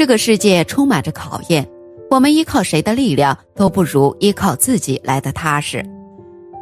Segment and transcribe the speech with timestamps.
[0.00, 1.68] 这个世界充满着考验，
[2.08, 5.84] 我们依靠谁的力量都不如依靠自己来的踏实。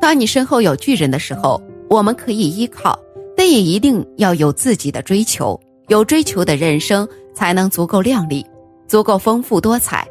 [0.00, 1.60] 当你身后有巨人的时候，
[1.90, 2.96] 我们可以依靠，
[3.36, 5.60] 但也一定要有自己的追求。
[5.88, 8.46] 有追求的人生才能足够亮丽，
[8.86, 10.06] 足够丰富多彩。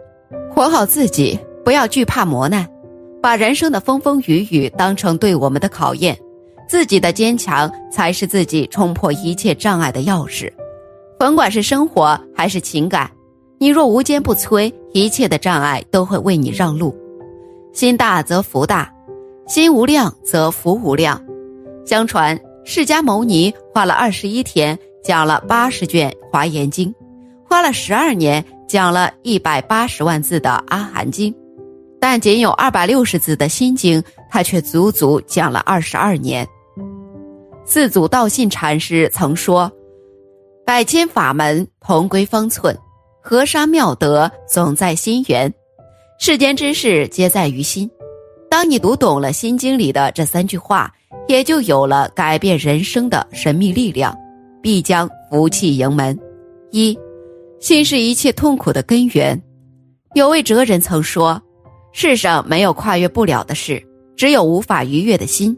[0.53, 2.67] 活好自己，不要惧怕磨难，
[3.21, 6.13] 把人生的风风雨雨当成对我们的考验。
[6.67, 10.51] 自己的坚强才是自己冲破一切障碍的钥匙。
[11.17, 13.09] 甭管是生活还是情感，
[13.63, 16.93] 你若无坚不摧，一切的障碍都会为你让路。
[17.71, 18.93] 心大则福大，
[19.47, 21.23] 心无量则福无量。
[21.85, 26.91] 相传，释迦牟尼花了二十一天讲了八十卷《华严经》，
[27.49, 31.31] 花了十二年讲了一百八十万字的《阿含经》，
[32.01, 36.45] 但仅有二百六十字的心经，他却足足讲了二十二年。
[37.63, 39.71] 四祖道信禅师曾说。
[40.65, 42.77] 百千法门同归方寸，
[43.25, 45.51] 河沙妙德总在心源。
[46.19, 47.89] 世间之事皆在于心。
[48.49, 50.93] 当你读懂了《心经》里的这三句话，
[51.29, 54.13] 也就有了改变人生的神秘力量，
[54.61, 56.19] 必将福气迎门。
[56.71, 56.97] 一，
[57.61, 59.41] 心是一切痛苦的根源。
[60.15, 61.41] 有位哲人曾说
[61.93, 63.81] ：“世上没有跨越不了的事，
[64.17, 65.57] 只有无法逾越的心。”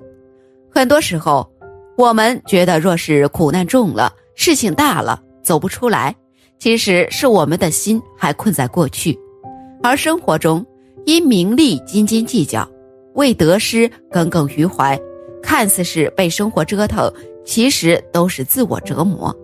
[0.72, 1.50] 很多时候，
[1.98, 4.14] 我们觉得若是苦难重了。
[4.36, 6.16] 事情大了，走不出来，
[6.58, 9.18] 其实是我们的心还困在过去，
[9.84, 10.66] 而生活中
[11.06, 12.68] 因名利斤斤计较，
[13.14, 15.00] 为得失耿耿于怀，
[15.44, 17.12] 看似是被生活折腾，
[17.44, 19.36] 其实都是自我折磨。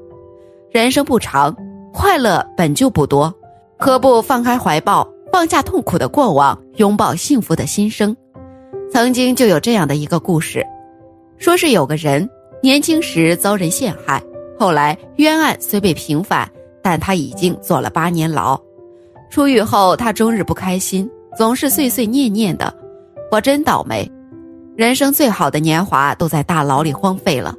[0.71, 1.55] 人生不长，
[1.93, 3.33] 快乐本就不多，
[3.77, 8.15] 何不放开怀抱，放下痛苦的过往，拥抱幸福的新生？
[8.91, 10.65] 曾经就有这样的一个故事，
[11.37, 12.27] 说是有个人
[12.63, 14.21] 年轻时遭人陷害。
[14.57, 16.49] 后来冤案虽被平反，
[16.83, 18.59] 但他已经坐了八年牢。
[19.29, 22.73] 出狱后，他终日不开心，总是碎碎念念的
[23.31, 24.09] ：“我真倒霉，
[24.75, 27.55] 人生最好的年华都在大牢里荒废了。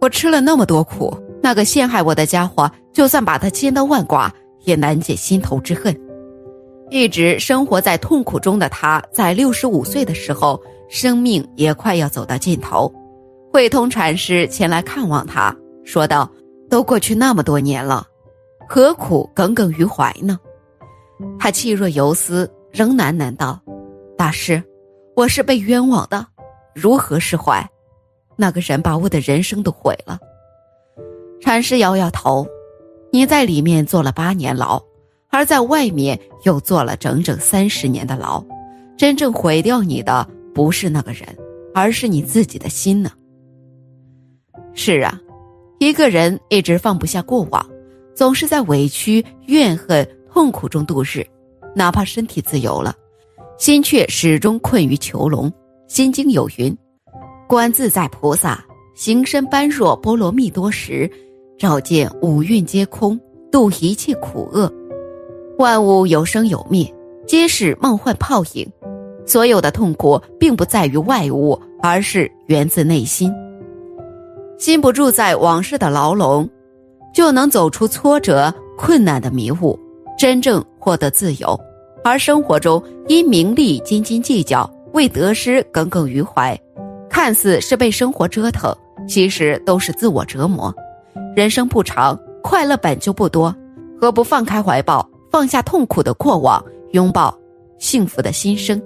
[0.00, 4.30] 我吃了那么多苦，那个陷害我的家伙，就算把他千刀万剐，
[4.64, 5.98] 也难解心头之恨。”
[6.88, 12.92] 一直生活在痛苦中的他，在六十五岁的时候，生命也快要走到尽头。
[13.52, 15.56] 慧通禅师前来看望他。
[15.82, 16.30] 说道
[16.70, 18.06] ：“都过去那么多年了，
[18.68, 20.38] 何苦耿耿于怀呢？”
[21.38, 23.60] 他气若游丝，仍喃喃道
[24.18, 24.62] ：“大师，
[25.14, 26.26] 我是被冤枉的，
[26.74, 27.66] 如何释怀？
[28.36, 30.18] 那个人把我的人生都毁了。”
[31.40, 32.46] 禅师摇摇头
[33.10, 34.82] ：“你在里面坐了八年牢，
[35.30, 38.44] 而在外面又坐了整整三十年的牢，
[38.96, 41.26] 真正毁掉你的不是那个人，
[41.74, 43.10] 而是你自己的心呢。”
[44.74, 45.18] 是啊。
[45.78, 47.66] 一个人一直放不下过往，
[48.16, 51.22] 总是在委屈、怨恨、痛苦中度日，
[51.74, 52.94] 哪怕身体自由了，
[53.58, 55.52] 心却始终困于囚笼。
[55.86, 56.74] 心经有云
[57.46, 61.08] ：“观自在菩萨行深般若波罗蜜多时，
[61.58, 63.20] 照见五蕴皆空，
[63.52, 64.72] 度一切苦厄。
[65.58, 66.90] 万物有生有灭，
[67.26, 68.66] 皆是梦幻泡影。
[69.26, 73.30] 所有的痛苦，并不在于外物，而是源自内心。”
[74.58, 76.48] 心不住在往事的牢笼，
[77.16, 79.78] 就能走出挫折困难的迷雾，
[80.18, 81.58] 真正获得自由。
[82.04, 86.54] 而生活中因名利斤斤计较，为得失耿耿于怀，
[87.08, 88.70] 看似是被生活折腾，
[89.08, 90.72] 其实都是自我折磨。
[91.34, 93.56] 人生不长，快乐本就不多，
[93.98, 96.62] 何不放开怀抱，放下痛苦的过往，
[96.92, 97.34] 拥抱
[97.78, 98.78] 幸福的新生？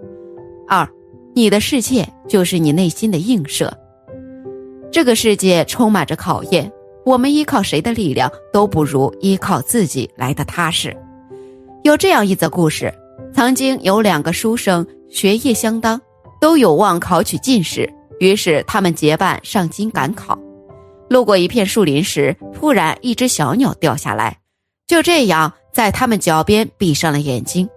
[0.69, 0.89] 二，
[1.35, 3.77] 你的世界就是你内心的映射。
[4.93, 6.71] 这个世界充满着考验，
[7.05, 10.97] 我们依靠谁的力量都不如依靠自己来的踏实。
[11.83, 12.93] 有这样一则故事：
[13.34, 16.00] 曾经有两个书生学业相当，
[16.41, 20.38] 都有望考取进士，于是他们结伴上京赶考。
[21.09, 24.38] 路过一片树林时，突然一只小鸟掉下来，
[24.87, 27.69] 就这样在他们脚边闭上了眼睛。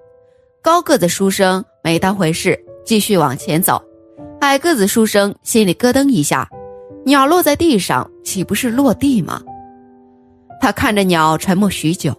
[0.62, 3.82] 高个子书生没当回事，继续往前走；
[4.42, 6.48] 矮个子书生心里咯噔一下。
[7.06, 9.42] 鸟落在地上，岂不是落地吗？
[10.62, 12.16] 他看着鸟，沉默许久，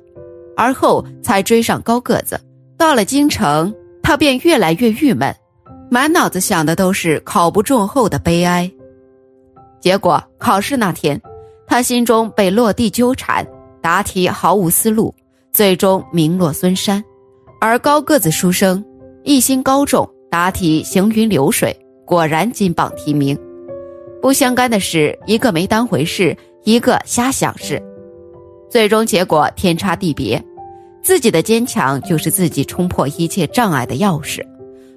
[0.56, 2.38] 而后才追上高个子。
[2.76, 5.34] 到了京城，他便越来越郁闷，
[5.90, 8.70] 满脑子想的都是考不中后的悲哀。
[9.80, 11.20] 结果考试那天，
[11.66, 13.46] 他心中被落地纠缠，
[13.80, 15.14] 答题毫无思路，
[15.50, 17.02] 最终名落孙山。
[17.60, 18.84] 而高个子书生
[19.22, 23.38] 一心高中，答题行云流水，果然金榜题名。
[24.24, 27.78] 不相干的事，一个没当回事，一个瞎想事，
[28.70, 30.42] 最终结果天差地别。
[31.02, 34.42] 自己的坚强就是自己冲破一切障碍的钥匙。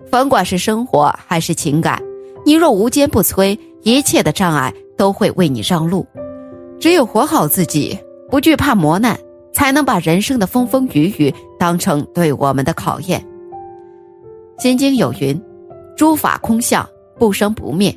[0.10, 2.02] 甭管是生活还是情感，
[2.46, 6.08] 你若无坚不摧，一切的障碍都会为你让路。
[6.80, 8.00] 只有活好自己，
[8.30, 9.20] 不惧怕磨难，
[9.54, 13.22] 才能把人生的风风雨雨当成对我们的考验。
[14.58, 15.38] 心经有云
[15.98, 16.88] ：“诸法空相，
[17.20, 17.94] 不生不灭，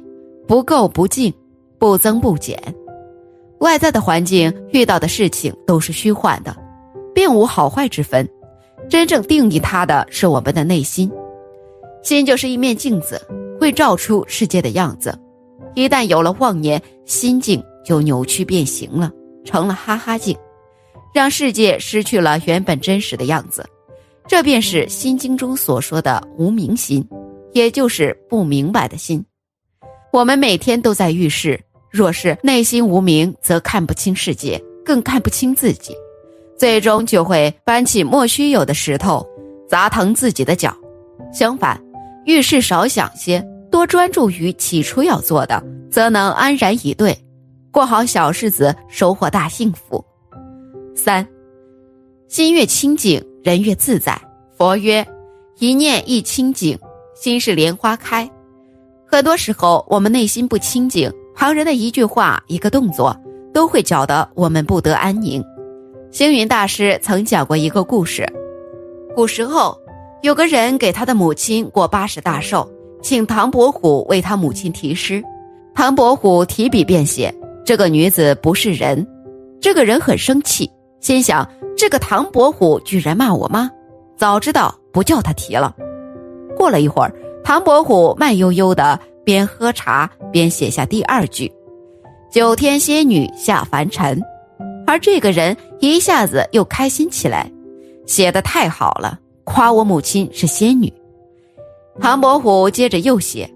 [0.51, 1.33] 不垢不净，
[1.79, 2.61] 不增不减。”
[3.61, 6.57] 外在的环境遇到的事情都是虚幻的，
[7.15, 8.29] 并无好坏之分。
[8.89, 11.09] 真正定义它的是我们的内心。
[12.03, 13.25] 心就是一面镜子，
[13.61, 15.17] 会照出世界的样子。
[15.77, 19.09] 一旦有了妄念，心境就扭曲变形了，
[19.45, 20.37] 成了哈哈镜，
[21.15, 23.65] 让世界失去了原本真实的样子。
[24.27, 27.09] 这便是《心经》中所说的无明心，
[27.53, 29.25] 也就是不明白的心。
[30.13, 31.61] 我们每天都在遇事。
[31.91, 35.97] 若是内心无明，则看不清世界，更看不清自己，
[36.57, 39.27] 最终就会搬起莫须有的石头，
[39.69, 40.77] 砸疼自己的脚。
[41.33, 41.81] 相反，
[42.25, 45.61] 遇事少想些，多专注于起初要做的，
[45.91, 47.17] 则能安然以对，
[47.73, 50.05] 过好小日子，收获大幸福。
[50.95, 51.27] 三，
[52.29, 54.21] 心越清净，人越自在。
[54.57, 55.05] 佛曰：
[55.59, 56.79] 一念一清净，
[57.17, 58.31] 心是莲花开。
[59.11, 61.13] 很多时候，我们内心不清净。
[61.35, 63.17] 旁人的一句话、一个动作，
[63.53, 65.43] 都会搅得我们不得安宁。
[66.13, 68.25] 星云大师曾讲过一个故事：
[69.17, 69.77] 古时候，
[70.23, 72.71] 有个人给他的母亲过八十大寿，
[73.03, 75.21] 请唐伯虎为他母亲题诗。
[75.75, 77.35] 唐伯虎提笔便写
[77.67, 79.05] ：“这个女子不是人。”
[79.61, 80.71] 这个人很生气，
[81.01, 83.69] 心想：这个唐伯虎居然骂我妈，
[84.17, 85.75] 早知道不叫他提了。
[86.57, 87.13] 过了一会儿，
[87.45, 88.99] 唐伯虎慢悠悠的。
[89.23, 91.53] 边喝茶边写下第二句
[92.33, 94.21] ：“九天仙女下凡尘。”
[94.89, 97.49] 而这个人一下子又开心起来，
[98.07, 100.93] 写的太好了，夸我母亲是仙女。
[102.01, 103.49] 唐伯虎接着又写：“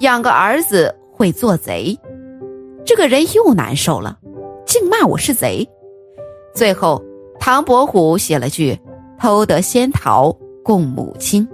[0.00, 1.98] 养个儿子会做贼。”
[2.86, 4.16] 这个人又难受了，
[4.64, 5.68] 竟骂我是贼。
[6.54, 7.04] 最后，
[7.40, 8.78] 唐伯虎写了句
[9.20, 11.46] ：“偷得仙桃供母亲。”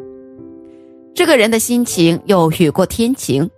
[1.15, 3.49] 这个人的心情又雨过天晴，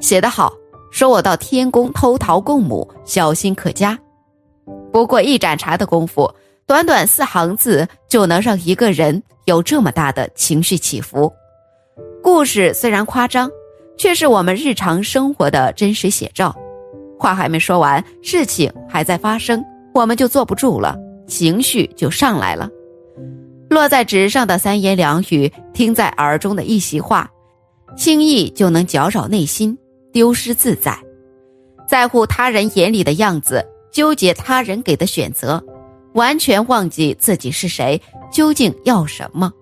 [0.00, 0.52] 写得好，
[0.90, 3.98] 说我到天宫偷桃供母，小心可嘉。
[4.90, 6.32] 不过一盏茶的功夫，
[6.66, 11.30] 短短四行字就能让一个人有这么大的情绪起伏。
[12.22, 13.50] 故事虽然夸张，
[13.98, 16.56] 却是我们日常生活的真实写照。
[17.18, 19.62] 话还没说完，事情还在发生，
[19.92, 20.96] 我们就坐不住了，
[21.26, 22.70] 情绪就上来了。
[23.68, 27.28] 落在纸上的三言两语，听在耳中的一席话，
[27.96, 29.76] 轻易就能搅扰内心，
[30.12, 30.96] 丢失自在。
[31.88, 35.62] 在乎他人眼里的样子，纠结他人给的选择，
[36.14, 38.00] 完全忘记自己是谁，
[38.32, 39.52] 究竟要什么。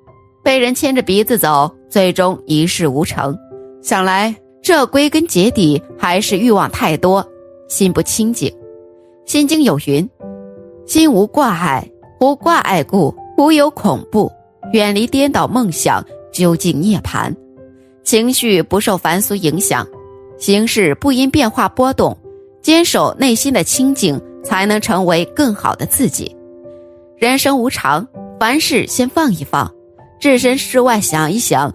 [0.43, 3.37] 被人牵着鼻子走，最终一事无成。
[3.83, 7.27] 想来这归根结底还是欲望太多，
[7.69, 8.55] 心不清净。
[9.25, 10.06] 心经有云
[10.87, 11.91] ：“心无挂碍，
[12.21, 14.31] 无挂碍故。”无有恐怖，
[14.72, 17.34] 远离颠倒梦想，究竟涅槃。
[18.04, 19.86] 情绪不受凡俗影响，
[20.38, 22.16] 形势不因变化波动，
[22.62, 26.34] 坚守内心的清净，才能成为更好的自己。
[27.16, 28.06] 人生无常，
[28.38, 29.72] 凡事先放一放，
[30.20, 31.74] 置身事外想一想，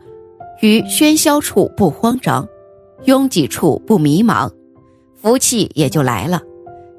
[0.61, 2.47] 于喧嚣处不慌张，
[3.03, 4.49] 拥挤处不迷茫，
[5.21, 6.41] 福气也就来了。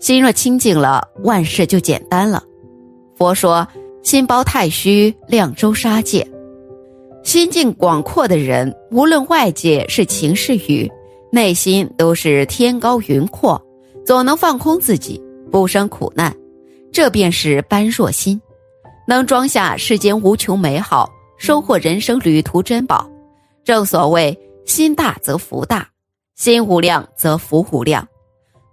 [0.01, 2.43] 心若清净了，万事就简单了。
[3.17, 3.67] 佛说。
[4.03, 6.27] 心包太虚，量周沙界。
[7.23, 10.91] 心境广阔的人，无论外界是晴是雨，
[11.31, 13.61] 内心都是天高云阔，
[14.07, 16.35] 总能放空自己，不生苦难。
[16.91, 18.41] 这便是般若心，
[19.07, 23.09] 能装下世间无穷美好，收获人生旅途珍宝。
[23.63, 25.87] 正所谓，心大则福大，
[26.37, 28.07] 心无量则福无量。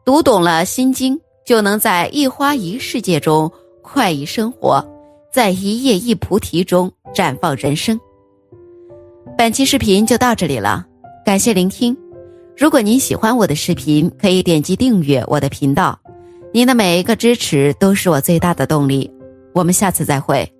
[0.05, 4.83] 读懂了心经，就能在一花一世界中快意生活。
[5.31, 7.99] 在一叶一菩提中绽放人生。
[9.37, 10.85] 本期视频就到这里了，
[11.25, 11.95] 感谢聆听。
[12.57, 15.99] 如果您喜欢我的视频，可以点击订阅我的频道。
[16.53, 19.11] 您的每一个支持都是我最大的动力。
[19.53, 20.51] 我们下次再会。